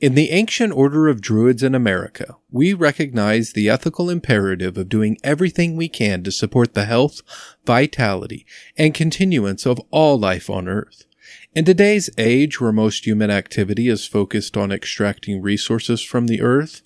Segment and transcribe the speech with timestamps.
[0.00, 5.18] In the ancient order of Druids in America, we recognize the ethical imperative of doing
[5.22, 7.20] everything we can to support the health,
[7.66, 8.46] vitality,
[8.78, 11.04] and continuance of all life on Earth.
[11.54, 16.80] In today's age where most human activity is focused on extracting resources from the earth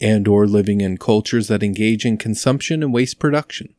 [0.00, 3.74] and or living in cultures that engage in consumption and waste production,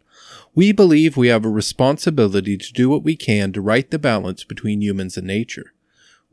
[0.53, 4.43] we believe we have a responsibility to do what we can to right the balance
[4.43, 5.73] between humans and nature.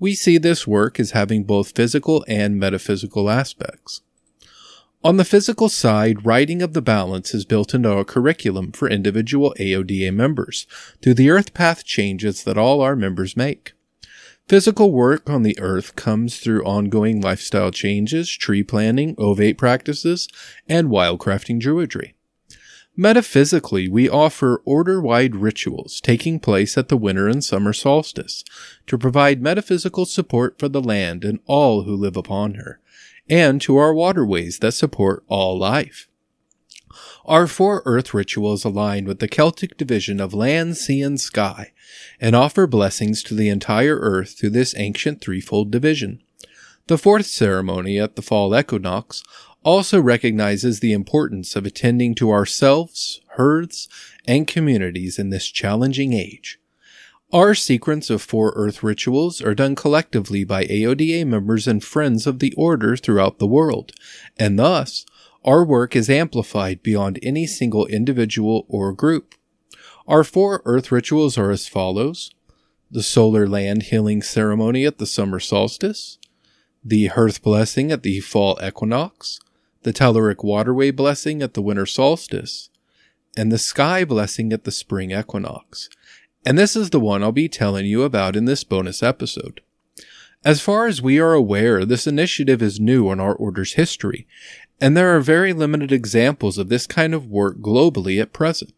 [0.01, 4.03] We see this work as having both physical and metaphysical aspects.
[5.05, 9.55] On the physical side, righting of the balance is built into our curriculum for individual
[9.59, 10.67] AODA members
[11.01, 13.73] through the earth path changes that all our members make.
[14.49, 20.27] Physical work on the earth comes through ongoing lifestyle changes, tree planting, ovate practices,
[20.69, 22.15] and wildcrafting druidry.
[23.01, 28.43] Metaphysically, we offer order wide rituals taking place at the winter and summer solstice
[28.89, 32.81] to provide metaphysical support for the land and all who live upon her,
[33.31, 36.09] and to our waterways that support all life.
[37.25, 41.71] Our four earth rituals align with the Celtic division of land, sea, and sky,
[42.21, 46.21] and offer blessings to the entire earth through this ancient threefold division.
[46.89, 49.23] The fourth ceremony at the fall equinox
[49.69, 53.87] also recognizes the importance of attending to ourselves, herds,
[54.27, 56.59] and communities in this challenging age.
[57.35, 62.39] Our sequence of four Earth rituals are done collectively by AODA members and friends of
[62.39, 63.93] the Order throughout the world,
[64.39, 65.05] and thus,
[65.45, 69.35] our work is amplified beyond any single individual or group.
[70.07, 72.31] Our four Earth rituals are as follows
[72.91, 76.17] the solar land healing ceremony at the summer solstice,
[76.83, 79.41] the hearth blessing at the fall equinox,
[79.83, 82.71] the Telluric waterway blessing at the winter solstice,
[83.37, 85.89] and the sky blessing at the spring equinox.
[86.45, 89.61] And this is the one I'll be telling you about in this bonus episode.
[90.45, 94.27] As far as we are aware, this initiative is new in our order's history,
[94.81, 98.73] and there are very limited examples of this kind of work globally at present.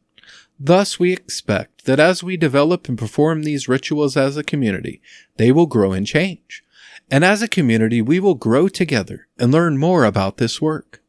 [0.59, 5.01] Thus, we expect that as we develop and perform these rituals as a community,
[5.37, 6.65] they will grow and change.
[7.11, 11.03] And as a community, we will grow together and learn more about this work.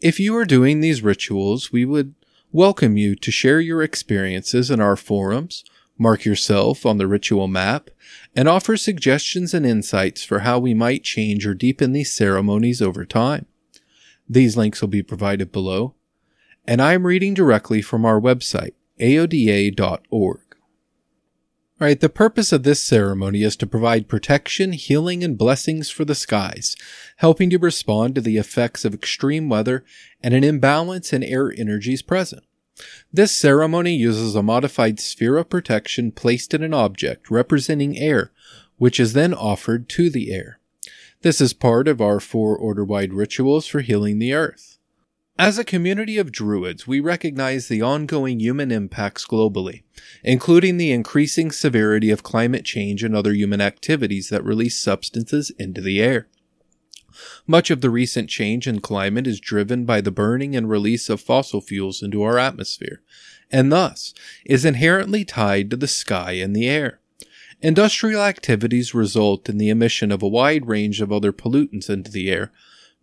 [0.00, 2.14] If you are doing these rituals, we would
[2.50, 5.64] welcome you to share your experiences in our forums,
[5.98, 7.90] mark yourself on the ritual map,
[8.34, 13.04] and offer suggestions and insights for how we might change or deepen these ceremonies over
[13.04, 13.46] time.
[14.28, 15.94] These links will be provided below.
[16.66, 20.43] And I am reading directly from our website, aoda.org.
[21.80, 26.04] All right, the purpose of this ceremony is to provide protection, healing, and blessings for
[26.04, 26.76] the skies,
[27.16, 29.84] helping to respond to the effects of extreme weather
[30.22, 32.44] and an imbalance in air energies present.
[33.12, 38.30] This ceremony uses a modified sphere of protection placed in an object representing air,
[38.76, 40.60] which is then offered to the air.
[41.22, 44.73] This is part of our four order wide rituals for healing the earth.
[45.36, 49.82] As a community of Druids, we recognize the ongoing human impacts globally,
[50.22, 55.80] including the increasing severity of climate change and other human activities that release substances into
[55.80, 56.28] the air.
[57.48, 61.20] Much of the recent change in climate is driven by the burning and release of
[61.20, 63.02] fossil fuels into our atmosphere,
[63.50, 64.14] and thus
[64.46, 67.00] is inherently tied to the sky and the air.
[67.60, 72.30] Industrial activities result in the emission of a wide range of other pollutants into the
[72.30, 72.52] air,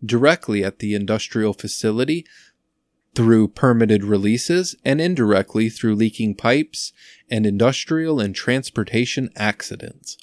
[0.04, 2.26] directly at the industrial facility
[3.14, 6.92] through permitted releases and indirectly through leaking pipes
[7.30, 10.16] and industrial and transportation accidents.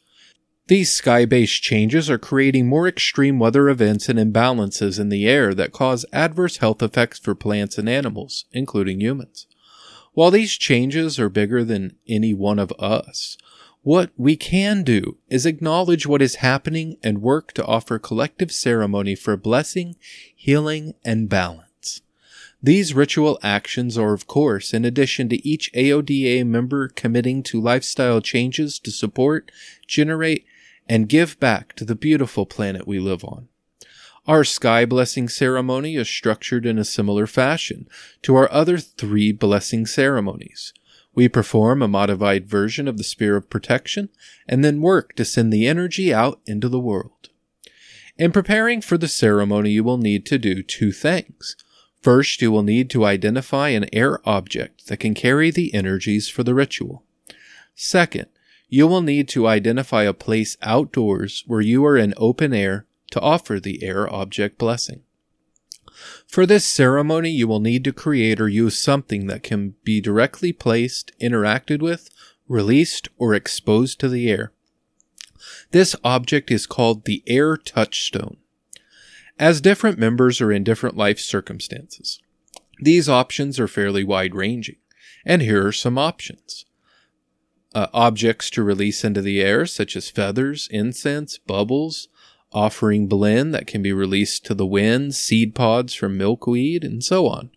[0.67, 5.55] These sky based changes are creating more extreme weather events and imbalances in the air
[5.55, 9.47] that cause adverse health effects for plants and animals, including humans.
[10.13, 13.37] While these changes are bigger than any one of us,
[13.81, 19.15] what we can do is acknowledge what is happening and work to offer collective ceremony
[19.15, 19.95] for blessing,
[20.35, 22.01] healing, and balance.
[22.61, 28.19] These ritual actions are, of course, in addition to each AODA member committing to lifestyle
[28.19, 29.49] changes to support,
[29.87, 30.45] generate,
[30.87, 33.47] and give back to the beautiful planet we live on.
[34.27, 37.87] Our sky blessing ceremony is structured in a similar fashion
[38.23, 40.73] to our other three blessing ceremonies.
[41.13, 44.09] We perform a modified version of the Sphere of Protection
[44.47, 47.29] and then work to send the energy out into the world.
[48.17, 51.55] In preparing for the ceremony, you will need to do two things.
[52.01, 56.43] First, you will need to identify an air object that can carry the energies for
[56.43, 57.03] the ritual.
[57.75, 58.27] Second,
[58.67, 63.19] you will need to identify a place outdoors where you are in open air to
[63.19, 65.01] offer the air object blessing.
[66.29, 70.53] For this ceremony, you will need to create or use something that can be directly
[70.53, 72.11] placed, interacted with,
[72.47, 74.51] released, or exposed to the air.
[75.71, 78.37] This object is called the air touchstone.
[79.39, 82.19] as different members are in different life circumstances.
[82.81, 84.75] These options are fairly wide ranging,
[85.25, 86.65] and here are some options.
[87.73, 92.09] Uh, objects to release into the air, such as feathers, incense, bubbles,
[92.51, 97.27] offering blend that can be released to the wind, seed pods from milkweed, and so
[97.27, 97.51] on.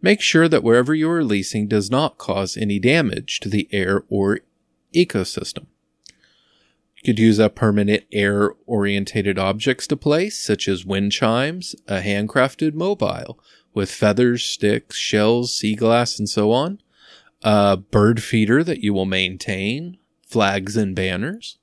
[0.00, 4.04] Make sure that wherever you are releasing does not cause any damage to the air
[4.08, 4.40] or
[4.94, 5.66] ecosystem.
[6.96, 12.00] You could use a permanent air orientated objects to place, such as wind chimes, a
[12.00, 13.38] handcrafted mobile
[13.74, 16.80] with feathers, sticks, shells, sea glass, and so on,
[17.42, 21.58] a bird feeder that you will maintain, flags and banners.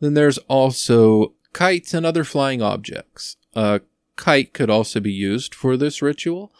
[0.00, 3.36] Then there's also kites and other flying objects.
[3.54, 3.80] A
[4.16, 6.52] kite could also be used for this ritual,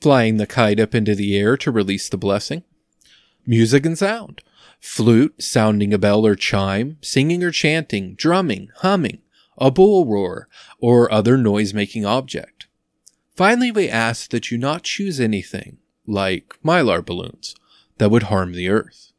[0.00, 2.62] flying the kite up into the air to release the blessing.
[3.46, 4.42] Music and sound.
[4.80, 9.20] Flute, sounding a bell or chime, singing or chanting, drumming, humming,
[9.58, 10.48] a bull roar,
[10.78, 12.66] or other noise making object.
[13.34, 17.54] Finally, we ask that you not choose anything, like mylar balloons,
[17.98, 19.12] that would harm the earth.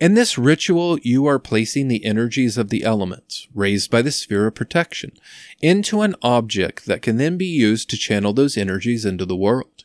[0.00, 4.46] In this ritual, you are placing the energies of the elements, raised by the sphere
[4.46, 5.12] of protection,
[5.60, 9.82] into an object that can then be used to channel those energies into the world.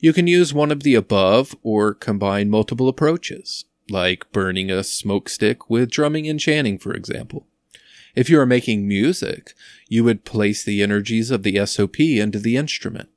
[0.00, 5.28] You can use one of the above or combine multiple approaches, like burning a smoke
[5.28, 7.46] stick with drumming and chanting, for example.
[8.14, 9.54] If you are making music,
[9.88, 13.10] you would place the energies of the SOP into the instrument.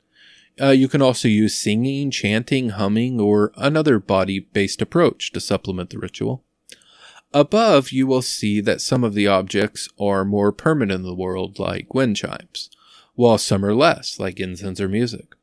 [0.61, 5.89] Uh, you can also use singing, chanting, humming, or another body based approach to supplement
[5.89, 6.43] the ritual.
[7.33, 11.59] Above, you will see that some of the objects are more permanent in the world,
[11.59, 12.69] like wind chimes,
[13.13, 15.35] while some are less, like incense or music.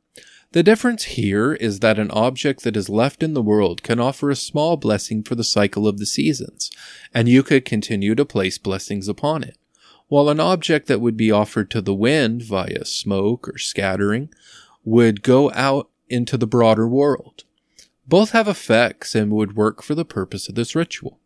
[0.52, 4.30] The difference here is that an object that is left in the world can offer
[4.30, 6.70] a small blessing for the cycle of the seasons,
[7.14, 9.56] and you could continue to place blessings upon it,
[10.08, 14.28] while an object that would be offered to the wind via smoke or scattering
[14.86, 17.42] would go out into the broader world.
[18.06, 21.18] Both have effects and would work for the purpose of this ritual.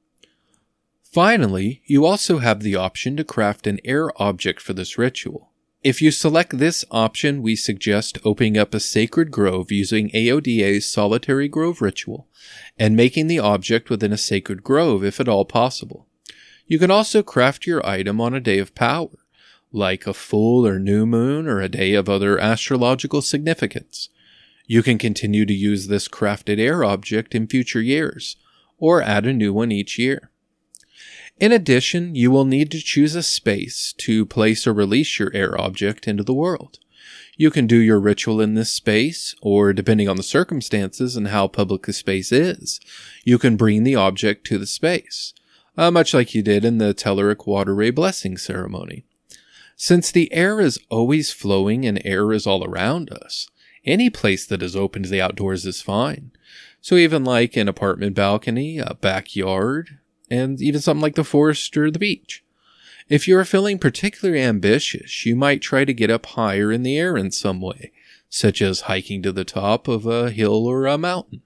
[1.03, 5.51] Finally, you also have the option to craft an air object for this ritual.
[5.83, 11.49] If you select this option, we suggest opening up a sacred grove using AODA's solitary
[11.49, 12.29] grove ritual
[12.79, 16.07] and making the object within a sacred grove if at all possible.
[16.67, 19.11] You can also craft your item on a day of power
[19.73, 24.09] like a full or new moon or a day of other astrological significance.
[24.67, 28.37] You can continue to use this crafted air object in future years,
[28.79, 30.31] or add a new one each year.
[31.39, 35.59] In addition, you will need to choose a space to place or release your air
[35.61, 36.79] object into the world.
[37.37, 41.49] You can do your ritual in this space, or depending on the circumstances and how
[41.49, 42.79] public the space is,
[43.25, 45.33] you can bring the object to the space,
[45.79, 49.05] uh, much like you did in the Telluric Waterway Blessing ceremony.
[49.83, 53.49] Since the air is always flowing and air is all around us,
[53.83, 56.33] any place that is open to the outdoors is fine.
[56.83, 59.99] So even like an apartment balcony, a backyard,
[60.31, 62.45] and even something like the forest or the beach.
[63.09, 66.99] If you are feeling particularly ambitious, you might try to get up higher in the
[66.99, 67.91] air in some way,
[68.29, 71.41] such as hiking to the top of a hill or a mountain.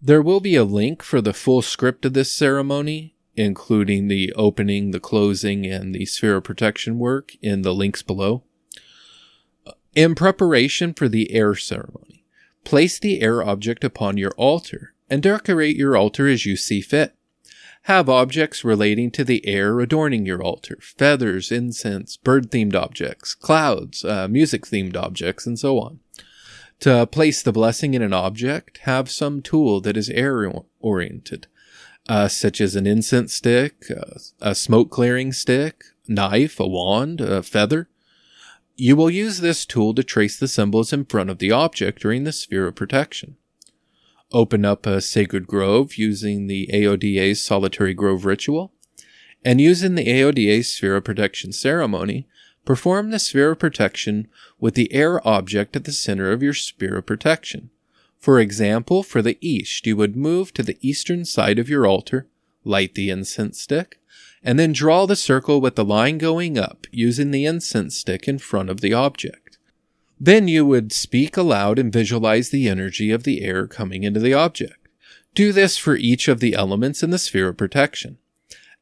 [0.00, 4.90] There will be a link for the full script of this ceremony including the opening,
[4.90, 8.42] the closing, and the sphere of protection work in the links below.
[9.94, 12.24] In preparation for the air ceremony,
[12.64, 17.14] place the air object upon your altar and decorate your altar as you see fit.
[17.82, 24.04] Have objects relating to the air adorning your altar feathers, incense, bird themed objects, clouds,
[24.04, 26.00] uh, music themed objects, and so on.
[26.80, 31.46] To place the blessing in an object, have some tool that is air oriented
[32.08, 37.42] uh, such as an incense stick, uh, a smoke clearing stick, knife, a wand, a
[37.42, 37.88] feather.
[38.76, 42.24] You will use this tool to trace the symbols in front of the object during
[42.24, 43.36] the sphere of protection.
[44.32, 48.72] Open up a sacred grove using the AODA's solitary grove ritual,
[49.44, 52.26] and using the AODA sphere of protection ceremony,
[52.64, 56.98] perform the sphere of protection with the air object at the center of your sphere
[56.98, 57.70] of protection.
[58.18, 62.26] For example, for the east, you would move to the eastern side of your altar,
[62.64, 64.00] light the incense stick,
[64.42, 68.38] and then draw the circle with the line going up using the incense stick in
[68.38, 69.58] front of the object.
[70.20, 74.34] Then you would speak aloud and visualize the energy of the air coming into the
[74.34, 74.88] object.
[75.34, 78.18] Do this for each of the elements in the sphere of protection.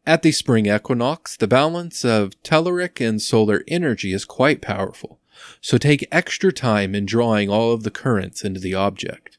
[0.06, 5.20] At the spring equinox, the balance of telluric and solar energy is quite powerful.
[5.60, 9.38] So take extra time in drawing all of the currents into the object.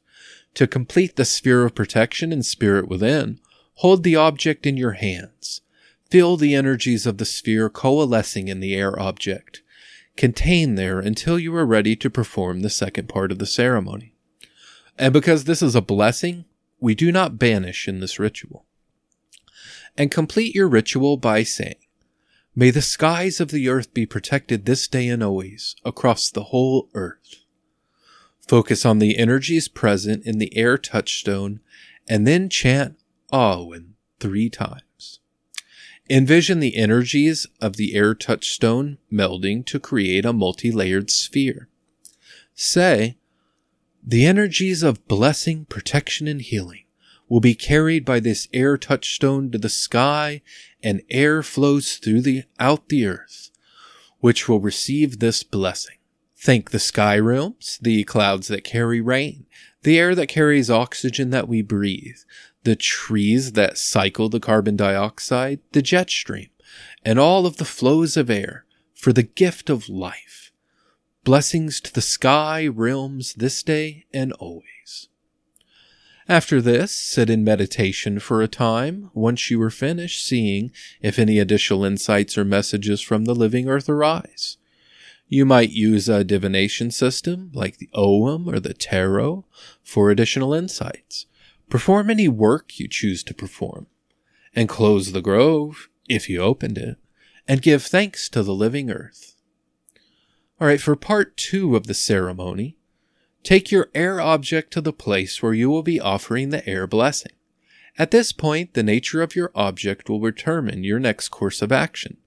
[0.56, 3.40] To complete the sphere of protection and spirit within,
[3.76, 5.62] hold the object in your hands.
[6.10, 9.62] Feel the energies of the sphere coalescing in the air object.
[10.16, 14.14] Contain there until you are ready to perform the second part of the ceremony.
[14.98, 16.46] And because this is a blessing,
[16.80, 18.66] we do not banish in this ritual.
[19.96, 21.76] And complete your ritual by saying,
[22.60, 26.90] May the skies of the earth be protected this day and always across the whole
[26.96, 27.46] earth.
[28.48, 31.60] Focus on the energies present in the air touchstone
[32.10, 32.98] and then chant
[33.32, 35.20] Awen three times.
[36.10, 41.70] Envision the energies of the air touchstone melding to create a multi-layered sphere.
[42.56, 43.18] Say,
[44.04, 46.86] the energies of blessing, protection, and healing
[47.28, 50.42] will be carried by this air touchstone to the sky,
[50.82, 53.52] and air flows through the out the earth,
[54.20, 55.98] which will receive this blessing.
[56.38, 59.46] Thank the sky realms, the clouds that carry rain,
[59.84, 62.18] the air that carries oxygen that we breathe,
[62.64, 66.50] the trees that cycle the carbon dioxide, the jet stream,
[67.04, 70.48] and all of the flows of air for the gift of life
[71.28, 75.10] Blessings to the sky realms this day and always.
[76.30, 81.40] After this, sit in meditation for a time once you are finished seeing if any
[81.40, 84.58] additional insights or messages from the living earth arise.
[85.30, 89.46] You might use a divination system like the Ogham or the Tarot
[89.84, 91.28] for additional insights.
[91.70, 93.88] Perform any work you choose to perform.
[94.54, 96.98] And close the grove, if you opened it,
[97.48, 99.36] and give thanks to the living earth.
[100.60, 102.77] All right, for part two of the ceremony,
[103.48, 107.32] take your air object to the place where you will be offering the air blessing.
[107.98, 112.18] At this point, the nature of your object will determine your next course of action.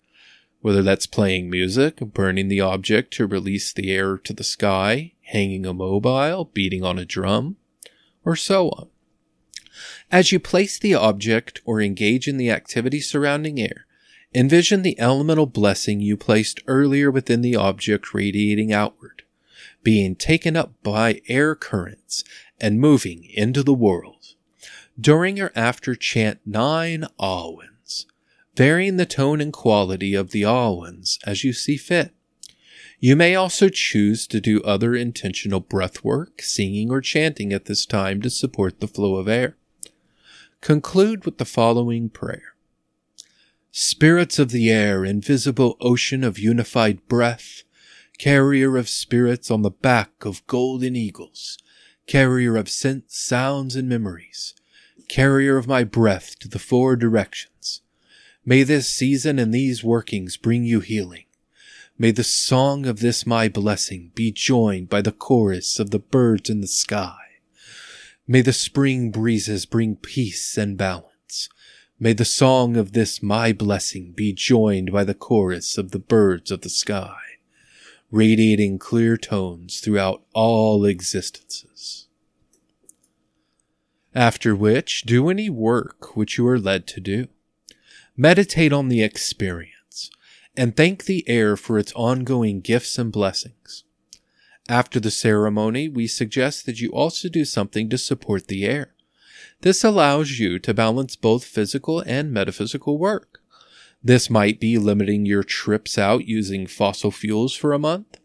[0.63, 5.67] Whether that's playing music, burning the object to release the air to the sky, hanging
[5.67, 7.57] a mobile, beating on a drum,
[8.25, 8.89] or so on.
[10.11, 13.87] As you place the object or engage in the activity surrounding air,
[14.33, 19.25] Envision the elemental blessing you placed earlier within the object radiating outward,
[19.83, 22.25] being taken up by air currents
[22.61, 24.35] and moving into the world.
[25.01, 28.07] During or after chant nine Awens,
[28.57, 32.13] varying the tone and quality of the Awens as you see fit.
[32.99, 37.87] You may also choose to do other intentional breath work, singing, or chanting at this
[37.87, 39.57] time to support the flow of air.
[40.61, 42.55] Conclude with the following prayer.
[43.73, 47.63] Spirits of the air, invisible ocean of unified breath,
[48.21, 51.57] carrier of spirits on the back of golden eagles,
[52.07, 54.55] carrier of scents, sounds, and memories,
[55.09, 57.81] carrier of my breath to the four directions.
[58.45, 61.25] May this season and these workings bring you healing.
[61.97, 66.51] May the song of this my blessing be joined by the chorus of the birds
[66.51, 67.17] in the sky.
[68.29, 71.49] May the spring breezes bring peace and balance.
[71.99, 76.51] May the song of this my blessing be joined by the chorus of the birds
[76.51, 77.20] of the sky,
[78.11, 82.09] radiating clear tones throughout all existences.
[84.15, 87.29] After which, do any work which you are led to do.
[88.17, 90.11] Meditate on the experience
[90.57, 93.85] and thank the air for its ongoing gifts and blessings.
[94.69, 98.95] After the ceremony, we suggest that you also do something to support the air.
[99.63, 103.40] This allows you to balance both physical and metaphysical work.
[104.03, 108.19] This might be limiting your trips out using fossil fuels for a month,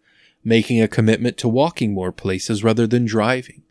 [0.44, 3.64] making a commitment to walking more places rather than driving,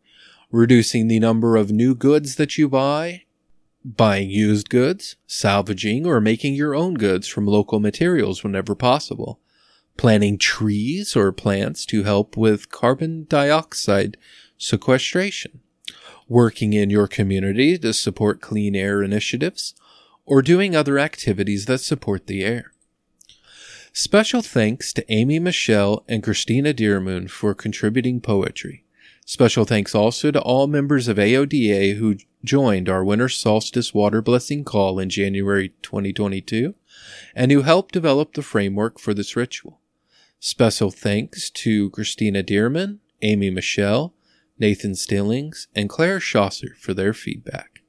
[0.50, 3.22] reducing the number of new goods that you buy,
[3.84, 9.40] buying used goods, salvaging or making your own goods from local materials whenever possible,
[9.96, 14.16] planting trees or plants to help with carbon dioxide
[14.58, 15.60] sequestration,
[16.28, 19.74] working in your community to support clean air initiatives,
[20.26, 22.72] or doing other activities that support the air.
[23.92, 28.84] Special thanks to Amy Michelle and Christina Dearmoon for contributing poetry.
[29.24, 34.64] Special thanks also to all members of AODA who joined our winter solstice water blessing
[34.64, 36.74] call in January 2022
[37.34, 39.80] and who helped develop the framework for this ritual.
[40.40, 44.12] Special thanks to Christina Dearman, Amy Michelle,
[44.58, 47.80] Nathan Stillings, and Claire Schosser for their feedback.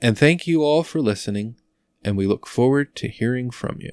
[0.00, 1.56] And thank you all for listening,
[2.04, 3.92] and we look forward to hearing from you.